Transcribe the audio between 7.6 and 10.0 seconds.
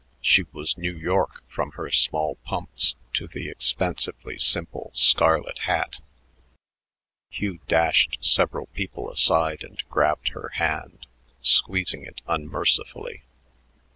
dashed several people aside and